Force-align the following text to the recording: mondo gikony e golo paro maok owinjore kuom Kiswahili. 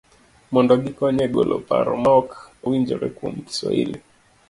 mondo 0.53 0.73
gikony 0.83 1.17
e 1.25 1.27
golo 1.35 1.55
paro 1.67 1.93
maok 2.03 2.29
owinjore 2.65 3.09
kuom 3.17 3.33
Kiswahili. 3.47 3.97